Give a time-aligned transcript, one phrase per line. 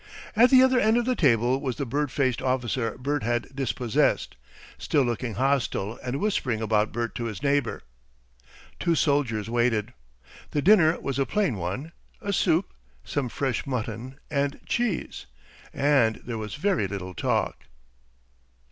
[0.35, 4.35] At the other end of the table was the bird faced officer Bert had dispossessed,
[4.79, 7.83] still looking hostile and whispering about Bert to his neighbour.
[8.79, 9.93] Two soldiers waited.
[10.49, 15.27] The dinner was a plain one a soup, some fresh mutton, and cheese
[15.71, 17.65] and there was very little talk.